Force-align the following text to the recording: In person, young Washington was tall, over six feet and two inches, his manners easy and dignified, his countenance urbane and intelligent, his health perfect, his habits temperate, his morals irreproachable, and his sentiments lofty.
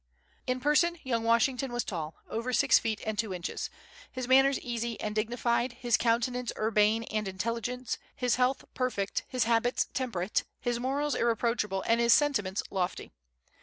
In 0.47 0.59
person, 0.59 0.97
young 1.03 1.23
Washington 1.23 1.71
was 1.71 1.83
tall, 1.83 2.15
over 2.27 2.51
six 2.53 2.79
feet 2.79 3.01
and 3.05 3.19
two 3.19 3.35
inches, 3.35 3.69
his 4.11 4.27
manners 4.27 4.59
easy 4.61 4.99
and 4.99 5.13
dignified, 5.13 5.73
his 5.73 5.95
countenance 5.95 6.51
urbane 6.57 7.03
and 7.03 7.27
intelligent, 7.27 7.99
his 8.15 8.33
health 8.37 8.65
perfect, 8.73 9.25
his 9.27 9.43
habits 9.43 9.85
temperate, 9.93 10.43
his 10.59 10.79
morals 10.79 11.13
irreproachable, 11.13 11.83
and 11.85 12.01
his 12.01 12.13
sentiments 12.13 12.63
lofty. 12.71 13.11